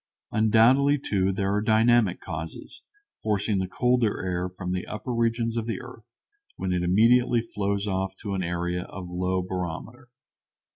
Undoubtedly, 0.31 0.97
too, 0.97 1.31
there 1.31 1.53
are 1.53 1.61
dynamic 1.61 2.19
causes, 2.19 2.81
forcing 3.21 3.59
the 3.59 3.67
colder 3.67 4.19
air 4.25 4.49
from 4.49 4.71
the 4.71 4.87
upper 4.87 5.13
regions 5.13 5.53
to 5.53 5.61
the 5.61 5.79
earth, 5.79 6.15
when 6.55 6.73
it 6.73 6.81
immediately 6.81 7.39
flows 7.43 7.85
off 7.85 8.17
toward 8.17 8.41
an 8.41 8.47
area 8.47 8.81
of 8.85 9.11
low 9.11 9.43
barometer. 9.43 10.07